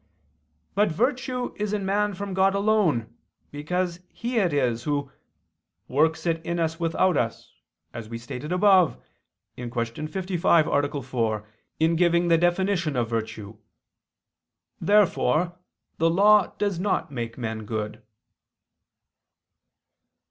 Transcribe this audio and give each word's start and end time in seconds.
But 0.73 0.91
virtue 0.91 1.53
is 1.57 1.73
in 1.73 1.85
man 1.85 2.15
from 2.15 2.33
God 2.33 2.55
alone, 2.55 3.15
because 3.51 3.99
He 4.11 4.39
it 4.39 4.51
is 4.51 4.81
Who 4.85 5.11
"works 5.87 6.25
it 6.25 6.43
in 6.43 6.59
us 6.59 6.79
without 6.79 7.15
us," 7.17 7.53
as 7.93 8.09
we 8.09 8.17
stated 8.17 8.51
above 8.51 8.97
(Q. 9.57 9.67
55, 9.69 10.65
A. 10.67 11.01
4) 11.03 11.47
in 11.79 11.95
giving 11.95 12.29
the 12.29 12.37
definition 12.39 12.95
of 12.95 13.09
virtue. 13.11 13.57
Therefore 14.79 15.59
the 15.99 16.09
law 16.09 16.47
does 16.57 16.79
not 16.79 17.11
make 17.11 17.37
men 17.37 17.63
good. 17.65 18.01